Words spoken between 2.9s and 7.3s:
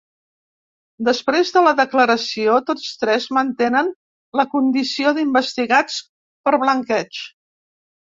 tres mantenen la condició d’investigats per blanqueig.